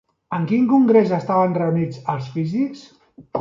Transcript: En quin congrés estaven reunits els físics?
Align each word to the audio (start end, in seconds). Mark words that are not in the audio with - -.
En 0.35 0.45
quin 0.51 0.63
congrés 0.71 1.13
estaven 1.17 1.53
reunits 1.59 2.01
els 2.15 2.33
físics? 2.39 2.83